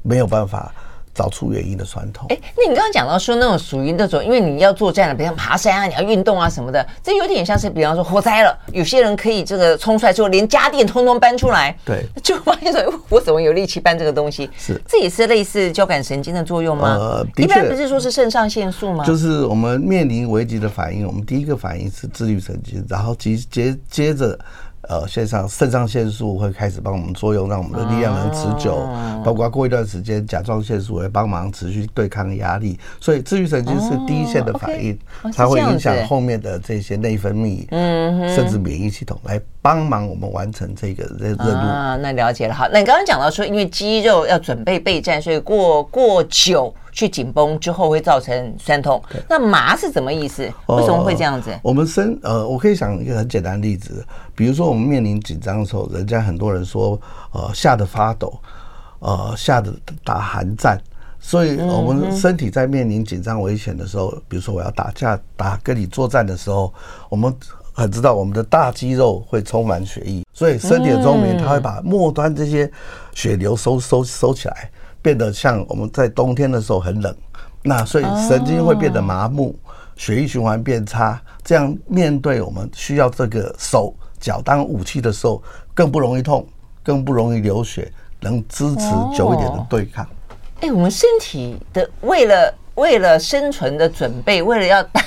[0.01, 0.73] 没有办法。
[1.19, 2.25] 找出原因的酸痛。
[2.29, 14.49] 哎，那你刚刚讲到说那种属于那种，因为你要作战了，比如爬山啊，你要运动啊什么的，这有点像是，比方说火灾了，有些人可以这个冲出来之后，连家电通通搬出来，对，就发现说，我怎么有力气搬这个东西？
[14.57, 16.95] 是，这也是类似交感神经的作用吗？
[16.97, 19.03] 呃，一般不是说是肾上腺素吗？
[19.03, 24.39] 就是我们面临危机的反应，我们第一个反应是自律神经，然后接接接着。
[24.89, 28.73] 呃，线上肾上腺素会开始帮我们作用，让我们的力量能持久。
[28.73, 32.77] 哦、包括过一段时间，甲状腺素会帮忙持续对抗压力。
[32.99, 41.67] 所以自律神经是第一线的反应，哦 okay 哦、它会影响后面的这些内分泌，嗯，甚至免疫系统来帮忙我们完成这个任任务。
[41.67, 42.53] 啊，那了解了。
[42.53, 46.73] 好，那你刚刚讲到说，因为肌肉要准备备战，所以过过久。
[46.91, 50.43] 去紧绷之后会造成酸痛，那麻是什么意思？
[50.65, 51.49] 为什么会这样子？
[51.51, 56.99] 呃、我们身呃，我可以想一个很简单的例子，比如说我们面临紧张的时候，人家很多人说
[57.31, 58.37] 呃吓得发抖，
[58.99, 59.71] 呃吓得
[60.03, 60.77] 打寒战，
[61.21, 66.73] 所以我们身体在面临紧张危险的时候，比如说我要打架打跟你作战的时候，
[67.07, 67.33] 我们
[67.79, 72.69] 很知道我们的大肌肉会充满血液，所以身体的中棉它会把末端这些
[73.13, 74.69] 血流收收收起来。
[75.01, 77.15] 变得像我们在冬天的时候很冷，
[77.63, 79.57] 那所以神经会变得麻木，
[79.95, 85.41] 血液循环变差，这样面对我们需要这个手脚当武器的时候，
[85.73, 86.45] 更不容易痛，
[86.83, 87.89] 更不容易流血，
[88.19, 90.05] 能支持久一点的对抗。
[90.59, 95.01] 哎，我们身体的为了为了生存的准备，为了要打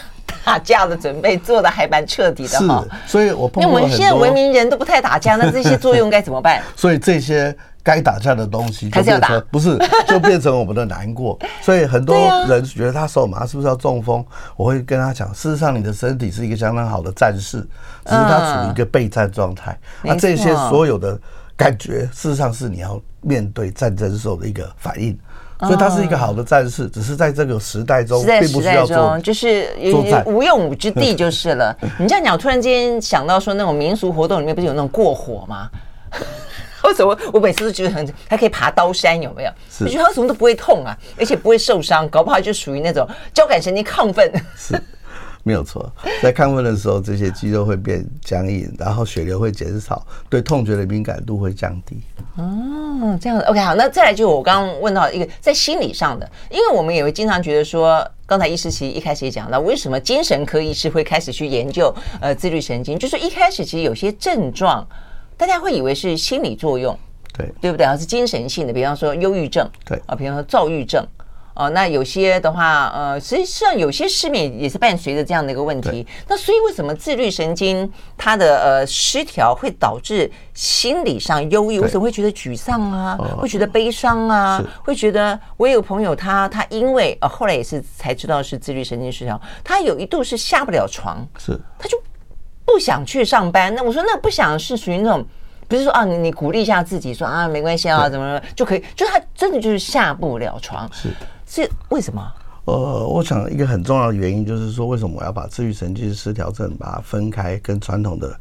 [0.44, 2.84] 打架的准备，做的还蛮彻底的哈。
[3.06, 6.62] 所以我碰到因为我们现在文明人都不太打架，那这些作用该怎么办？
[6.76, 7.56] 所以这些。
[7.84, 9.76] 该打架的东西就变成不是，
[10.06, 11.36] 就变成我们的难过。
[11.60, 14.24] 所以很多人觉得他手麻是不是要中风？
[14.54, 17.58] 我会跟他讲，事实上你的身体是一个相当好的战士，
[18.04, 19.76] 只是他处于一个备战状态。
[20.00, 21.18] 那这些所有的
[21.56, 25.18] 感觉，事实上是你要面对战争时候的一个反应。
[25.62, 29.68] 所以他是一个好的战士，只是在这个时代中并不需要做，就是
[30.26, 31.76] 无用武之地就是了。
[31.98, 35.68] 你这样讲，突然间想到说，那种民俗活动里面不是有那种过火吗？
[36.84, 39.50] 为什么我每次都觉得很，还可以爬刀山，有没有？
[39.80, 44.28] 我觉得他什么都不会痛啊，而且不会受伤，搞不好就属于那种交感神经亢奋。
[44.56, 44.74] 是，
[45.42, 45.90] 没有错。
[46.22, 52.00] 在亢奋的时候，这些肌肉会变僵硬，然后血流会减少，对痛觉的敏感度会降低。
[52.36, 53.44] 哦，这样子。
[53.46, 64.86] OK，好，那再来就我刚刚问到一个在心理上的，因为我们也会经常觉得说，刚才医师其实一开始也讲到，为什么精神科医师会开始去研究呃自律神经，就是一开始其实有些症状。
[65.34, 66.96] 大家会以为是心理作用，
[67.36, 67.96] 对对不对啊？
[67.96, 71.04] 是精神性的，比方说忧郁症，对啊，比方说躁郁症，
[71.54, 76.06] 哦，那有些的话，呃，实际上有些失眠也是伴随着这样的一个问题。
[76.28, 81.78] 那所以为什么自律神经它的呃失调会导致心理上忧郁？
[81.80, 83.18] 为什么会觉得沮丧啊？
[83.38, 84.62] 会觉得悲伤啊？
[84.82, 92.00] 会觉得我有朋友他他因为呃后来也是才知道是自律神经失调，他有一度是下不了床，是他就。
[92.64, 95.22] 不想去上班，那我说那不想是属于那种，
[95.68, 98.84] 不是说啊，你你鼓励一下自己说啊，没关系啊，怎么就可以？
[98.94, 101.10] 就他真的就是下不了床，是
[101.52, 102.32] 是为什么？
[102.64, 108.34] 呃，我想一个很重要的原因就是说，为什么我要把自愈神经失调症把它分开，跟传统的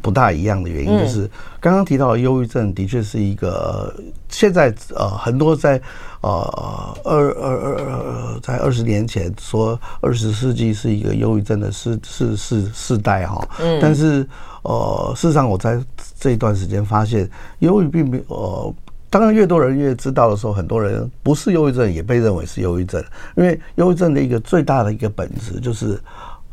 [0.00, 3.94] 不大一样的原因，就是刚刚提到的忧郁症的确是一个
[4.30, 5.78] 现在呃很多在
[6.22, 13.46] 呃二二二二在二十年前说二十世纪是一个忧郁症的世世世世代哈，
[13.82, 14.26] 但是
[14.62, 15.78] 呃事实上我在
[16.18, 18.74] 这一段时间发现忧郁并没有呃，
[19.18, 23.02] 当然越多人越知道的时候，很多人不是忧郁症也被认为是忧郁症，
[23.36, 25.98] 因为忧郁症的一个最大的一个本质就是。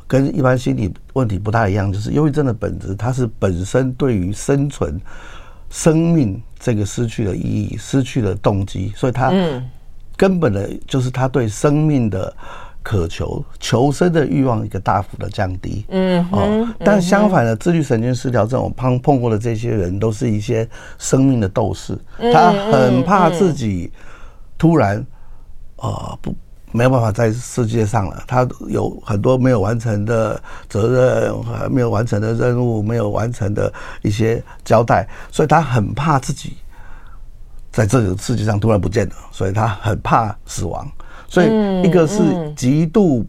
[0.06, 5.02] 跟一般心理问题不太一样，就是忧郁症的本质，它是本身对于生存、
[5.72, 9.34] 生命这个失去了意义、失去了动机，所以它
[10.16, 12.32] 根本的就是它对生命的
[12.84, 15.86] 渴求求生的欲望一个大幅的降低。
[15.90, 20.70] 嗯，哦，但相反的，自律神经失调症，我碰碰过的这些人都是一些
[21.00, 21.98] 生命的斗士，
[22.34, 23.92] 他很怕自己
[24.58, 25.04] 突然
[25.78, 26.36] 呃不。
[26.76, 33.72] 没有办法在世界上了，他有很多没有完成的责任，还没有完成的任务，没有完成的
[34.02, 36.58] 一些交代，所以他很怕自己
[37.72, 40.92] 在这个世界上突然不见了，所以他很怕死亡，
[41.34, 41.48] 所以
[41.88, 42.22] 一个是
[42.56, 43.26] 极度。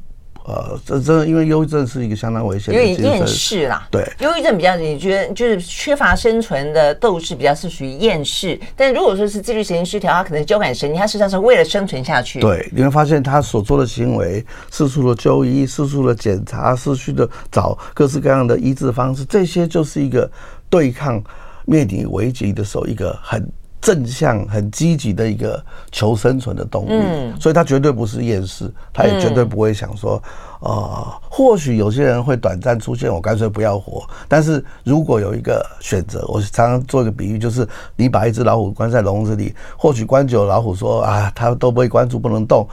[0.47, 3.89] 呃，这真的，因为忧郁症是一个相当危险的，有点厌世啦。
[3.91, 8.61] 对，忧郁症比较，你觉得就是缺乏生存的斗志，比较是属于厌世。
[8.77, 12.41] 但如果说是自律神经失调，他可能是交感神经，他实际上是为了生存下去。
[12.41, 20.31] 对，你会发现他所做的行为，四处的就医，四处的检查，四处的找各式各样的医治方式，这些就是一个
[20.69, 21.25] 对抗
[21.65, 23.51] 灭顶危机的时候一个很。
[23.85, 25.63] 正向、很积极的一个
[25.93, 30.21] 求生存的动力，嗯，所以他绝对不是厌世，他也绝对不会想说，
[30.61, 34.03] 呃，或许有些人会短暂出现，我干脆不要活。
[34.27, 42.67] 但是如果有一个选择，我常常做一个比喻，就是你把一只老虎关在笼子里，或许关久了，老虎说啊，它都不会关住不能动，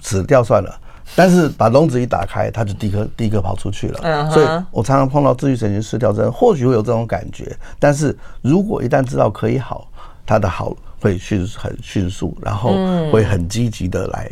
[0.00, 0.74] 死掉算了。
[1.14, 4.30] 但是把笼子一打开，它就第一个第一个跑出去了。
[4.30, 9.86] 所以我常常碰到自愈神经失调症，或许会有这种感觉，但是如果一旦知道可以好。
[10.26, 12.72] 他的好会迅很迅速，然后
[13.10, 14.30] 会很积极的来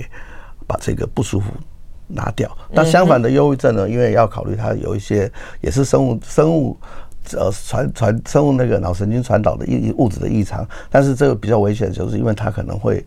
[0.67, 1.53] 把这个不舒服
[2.07, 2.51] 拿掉。
[2.71, 3.89] 那相反的忧郁症呢？
[3.89, 5.31] 因为要考虑它有一些
[5.61, 6.77] 也是生物生物
[7.35, 13.05] 呃传传生物那个脑神经传导的异物质的异常，但是这个比较危险，就是因为它可能会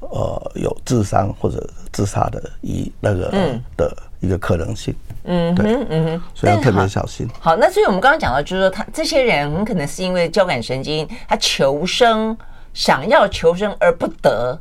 [0.00, 4.94] 呃有自伤或者自杀的一那个的一个可能性。
[5.07, 5.07] 嗯，
[5.54, 7.28] 对，嗯哼，所以要特别小心。
[7.38, 12.36] 好，那所以我们刚刚讲到，就是说他这些人很可能是因为交感神经，他求生，
[12.72, 14.58] 想要求生而不得，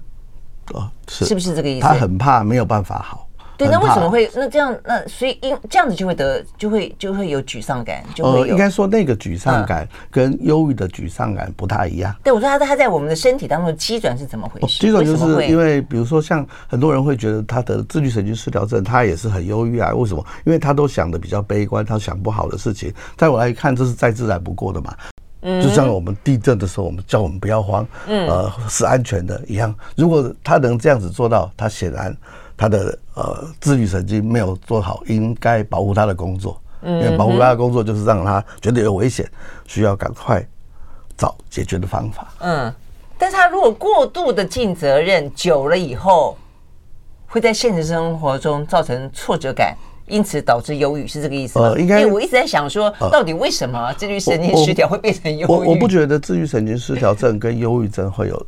[0.74, 1.88] 哦，是，是不是这个意思？
[1.88, 3.27] 他很怕没有办法好。
[3.58, 4.78] 对，那为什么会那这样？
[4.86, 8.46] 那所以因这样子就会得，就会就会有沮丧感，就会有。
[8.46, 12.16] 呃，应该说那个沮丧感跟忧郁的沮丧感不太一样。
[12.24, 14.80] 对，我说他他在我们的身体当中的机转是怎么回事？
[14.80, 19.92] 机转就是因为，比如说像很多人会觉得他的自律神经失调症，他也是很忧郁啊。
[19.92, 20.24] 为什么？
[20.46, 24.96] 因为他都想的比较悲观，他想不好的事情，在我来看，这是再自然不过的嘛。
[25.42, 29.74] 嗯，就像我们地震的时候，我们叫我们不要慌，嗯，呃，是安全的一样。
[29.96, 32.16] 如果他能这样子做到，他显然。
[32.60, 39.28] 他的呃自律神经没有做好应该保护他的工作，因为保护他的工作就是让他觉得有危险，
[39.66, 40.48] 需要赶快
[41.18, 42.28] 找解决的方法。
[42.40, 42.72] 嗯，
[43.18, 46.38] 但是他如果过度的尽责任久了以后，
[47.28, 49.76] 会在现实生活中造成挫折感。
[50.08, 51.70] 因此导致忧郁是这个意思吗？
[51.70, 52.00] 呃，应该。
[52.00, 55.52] 因为我一直在想说，到底为什么自律神经失调会变成忧郁？
[55.52, 58.46] 我我不觉得自律神经失调症跟忧郁症会有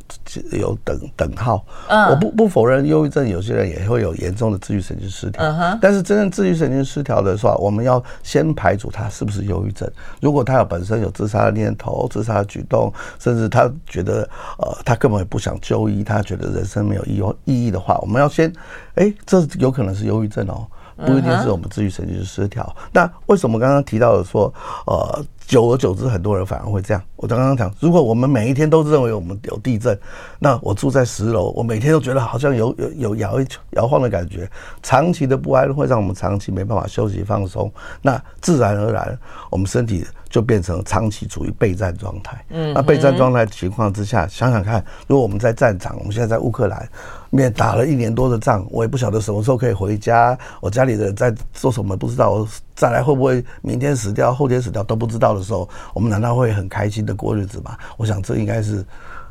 [0.52, 1.64] 有等等号。
[1.88, 5.44] 嗯，我不不否认忧郁症有些人也会有严重的自律神经失调。
[5.44, 5.78] 嗯哼。
[5.82, 9.90] 但是真正自律神经失调的时候，我们要先排除他是不是忧郁症。
[10.20, 18.52] 如果他有本身有自杀的念头、自杀的举动，甚至他觉得呃他根本也不想就医，他觉得人生没有意意义的话，我们要先
[18.94, 20.66] 哎，这有可能是忧郁症哦。
[21.06, 22.74] 不一定是我们自律神经失调。
[22.92, 24.52] 那为什么刚刚提到的说，
[24.86, 27.02] 呃，久而久之，很多人反而会这样？
[27.16, 29.98] 我刚刚讲，如果我们每一天都认为我们有地震，
[30.38, 34.48] 那我住在十楼，我每天都觉得好像有有有摇一摇晃的感觉，
[34.80, 37.68] 长期的不安会让我们长期没办法休息放松，
[38.00, 39.18] 那自然而然，
[39.50, 42.44] 我们身体就变成长期处于备战状态。
[42.50, 46.88] 嗯，那备战状态情况之下，想想看，如果我们在战场，我们现在在乌克兰。
[47.32, 50.36] 面打了一年多的仗，我也不晓得什么时候可以回家。
[50.60, 52.48] 我家里的人在做什么不知道，我
[52.80, 57.76] 再来会不会明天死掉，后天死掉都不知道的时候，我们难道会很开心的过日子吗？
[57.98, 58.82] 我想这应该是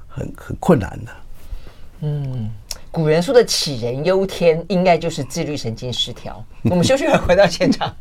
[0.08, 1.12] 很很困难的。
[2.02, 2.52] 嗯，
[2.92, 6.46] 古人说的杞人忧天，应该就是自律神经失调。
[6.70, 7.92] 我们休息会回到现场。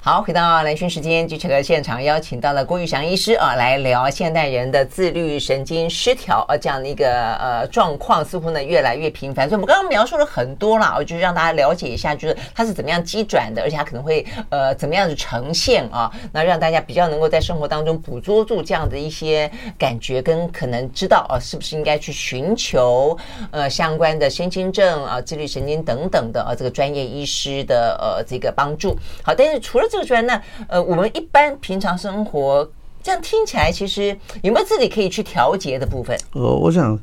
[0.00, 9.48] 好，回到兰萱时间，记者的现场邀请到了郭玉祥医师啊，来聊现代人的自律神经失调啊这样的一个呃状况，似乎呢越来越频繁。
[9.48, 23.18] 所以我们刚刚描述了很多啦，我就是让大家了解一下，就是它是怎么样机转的，而且它可能会呃怎么样子呈现啊，那让大家比较能够在生活当中捕捉住这样的一些感觉，跟可能知道啊是不是应该去寻求
[23.50, 28.96] 呃相关的身心症啊、自律神经等等的啊这个专业医师的呃这个帮助。
[29.24, 30.06] 好，但是除了这个。
[30.06, 32.66] 说那呃，我们一般平常生活
[33.02, 36.18] 这样听起来，其实有没有自己可以去调节的部分？
[36.32, 36.98] 呃，我想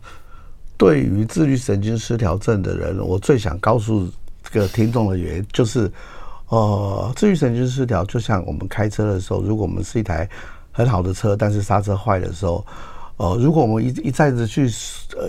[0.76, 4.10] 对于自律神经失调症的人，我最想告诉
[4.44, 5.92] 这个听众的原因就是，
[6.50, 10.28] 呃，自律神经失调就像我们开车的时候，如果我们是一台
[10.72, 12.66] 很好的车，但是刹车坏的时候，
[13.18, 14.68] 呃，如果我们一一再子去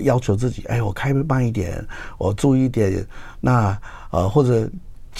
[0.01, 1.87] 要求自己，哎，我开慢一点，
[2.17, 3.07] 我注意一点，
[3.41, 3.79] 那
[4.11, 4.67] 呃或者。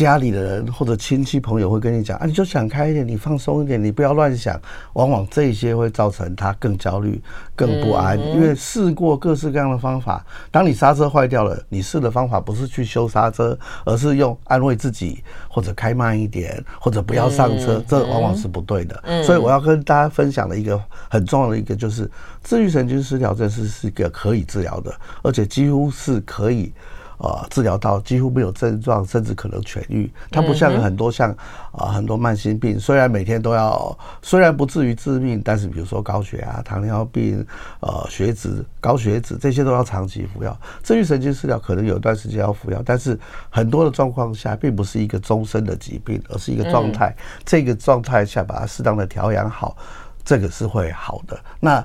[0.05, 4.61] 家里的人或者亲戚朋友会跟你讲啊，你就想开一点，你放松一点，你不要乱想。
[4.93, 7.19] 往往这些会造成他更焦虑、
[7.55, 10.23] 更不安，因为试过各式各样的方法。
[10.51, 19.03] 当你刹车坏掉了，你试的方法不是去修刹车，而是用安慰自己，或者开慢一点，或者不要上车，这往往是不对的。
[19.25, 20.79] 所以我要跟大家分享的一个
[21.09, 22.11] 很重要的一个就是，
[22.43, 26.71] 自律神经失调症是是一个可以治疗的，而且几乎是可以。
[27.19, 30.11] 呃，治疗到几乎没有症状，甚至可能痊愈。
[30.31, 31.31] 它不像很多像
[31.73, 37.45] 啊、呃、很多慢性病，虽然每天都要，虽然不至于致命，但是比如说高血压、糖尿病、
[37.81, 40.55] 呃血脂、高血脂这些都要长期服药。
[40.83, 47.17] 自愈神经失调可能有一段时间要服药，但是很多的状况下并不是一个终身的疾病，而是一个状态。
[47.45, 49.77] 这个状态下把它适当的调养好，
[50.23, 51.39] 这个是会好的。
[51.61, 51.83] 那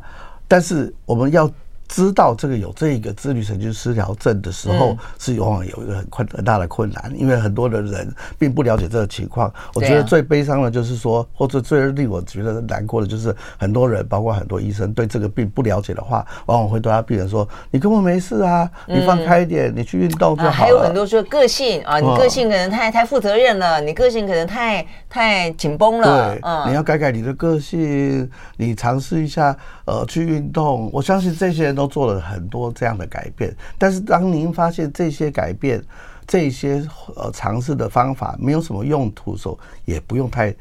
[0.48, 1.50] 但是我们要。
[1.94, 9.54] 知道这个有这个自律神经失调症的时候，是往往有一个很困很大的困难，因为很多的人并不了解这个情况。
[9.74, 26.34] 我觉得最悲伤的就是说，或者最令我觉得难过的就是，很多人包括很多医生对这个病不了解的话，往往会对他病人说：“你根本没事啊，你放开一点，你去运动就好了。”还有很多说个性啊，你个性可能太太负责任了，你个性可能太太紧绷了。
[26.34, 30.90] 对，你要改改你的个性，你尝试一下呃去运动。
[30.94, 31.92] 我相信这些人都。
[31.92, 35.84] 做了很多这样的改变，但是当您发现这些改变、
[36.26, 36.82] 这些
[37.18, 40.56] 呃尝试的方法没有什么用途的时候，也不用太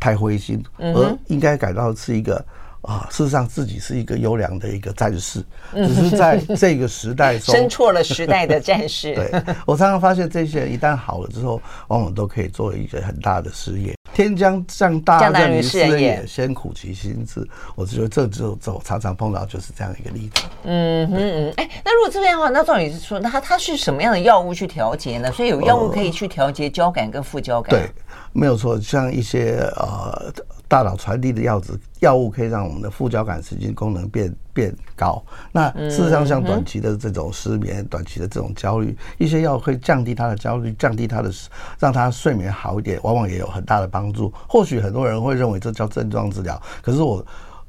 [0.00, 2.44] 太灰心，而应该感到是一个。
[2.82, 5.40] 啊，事实上自己是一个优良的一个战士，
[5.72, 9.14] 只是在这个时代中 生错了时代的战士。
[9.14, 9.30] 对，
[9.64, 13.94] 我常常发现这些人一旦好了之后，往往都可以做一个很大的事业。
[14.14, 17.46] 天将降大任于斯人也，先苦其心志。
[17.74, 20.42] 我觉得这就走常常碰到就是这样一个例子。
[20.64, 25.32] 嗯嗯嗯，哎，那如果这样的话，那到底是说，那它它是什么样的药物去调节呢？
[25.32, 27.70] 所以有药物可以去调节交感跟副交感。
[27.70, 27.90] 对，
[28.32, 30.32] 没有错，像一些呃。
[30.72, 35.22] 大脑传递的药子药物可以让我们的副交感神经功能变变高。
[35.52, 41.30] 那事实上，像短期的这种失眠、短期的这种焦虑，一些药会降低他的焦虑，降低他的，
[41.78, 44.32] 让他睡眠好一点，往往也有很大的帮助。
[44.48, 47.22] 或许很多人会认为这叫症状治疗，可是我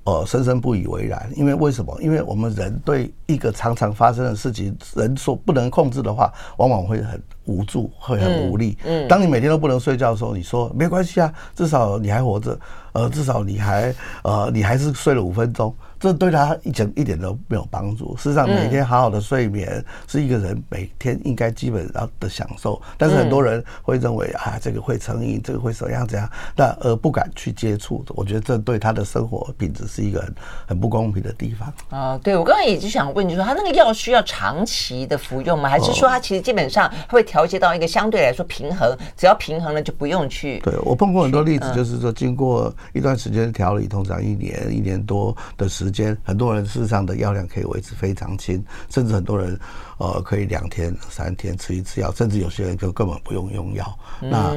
[0.06, 1.30] 呃深深不以为然。
[1.36, 2.02] 因为为什么？
[2.02, 7.22] 因为我们人对一个常常发生的事情，人所不能控制的话，往往会很。
[7.46, 8.78] 无助会很无力。
[8.84, 12.60] 嗯，当你每天都不能睡觉的时候，你说没关系啊，至少你还活着，
[12.94, 15.74] 呃，至少你还呃，你还是睡了五分钟。
[16.00, 18.14] 这对他一点一点都没有帮助。
[18.18, 22.82] 事实上，每天好好的睡眠是一个人每天应该基本上的享受。
[22.98, 28.04] 但是很多人会认为啊，这个会成瘾，这个会怎样怎样，那而不敢去接触。
[28.10, 30.36] 我觉得这对他的生活品质是一个很
[30.68, 31.74] 很不公平的地方。
[31.90, 35.70] 啊，对，我刚刚也就想问，你说他那个药需要长期的服用吗？
[35.70, 38.96] 还是说他其实基本上会调节到一个相对来说平衡？
[39.18, 40.60] 只要平衡了就不用去。
[40.60, 46.16] 对，我碰过很多例子，就是说经过一段时间调理，通常一年一年多的时间。
[46.24, 49.60] 很多人事实上的药量可以维持非常轻，甚至很多人
[49.98, 53.98] 呃可以两天三天吃一次药，甚至有些人就根本不用用药。
[54.22, 54.54] 那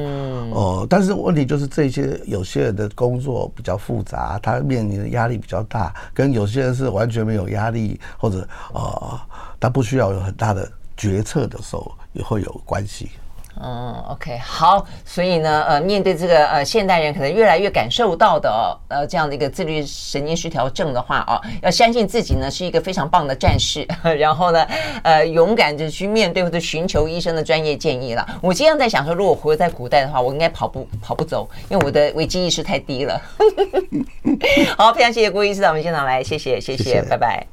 [0.53, 9.19] 呃，但是问题就是这些有些人的工作比较复杂，他面临的压力比较大，跟有些人是完全没有压力，或者呃
[9.59, 13.11] 他不需要有很大的决策的时候也会有关系。
[13.59, 23.83] 嗯，OK，好，所以呢，呃，面对这个呃现代人可能越来越感受到的哦，呃这样的一个自律神经失调症的话哦，要相信自己呢是一个非常棒的战士，
[24.19, 24.63] 然后呢，
[25.01, 28.23] 呃，勇敢的去面对或者寻求医生的专业建议了。
[28.43, 33.19] 我经常在想说，如果活在古代的话，我应该跑步跑不走，因为我的危机意识太低了。
[34.77, 37.43] 好，非常谢谢郭医师到我们现场来，谢谢，谢谢，谢谢拜拜。